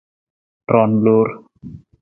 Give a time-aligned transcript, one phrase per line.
[0.71, 1.27] Roon loor.